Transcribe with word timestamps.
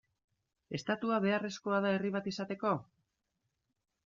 Estatua 0.77 1.19
beharrezkoa 1.25 1.83
da 1.87 1.93
herri 1.97 2.13
bat 2.19 2.31
izateko? 2.35 2.73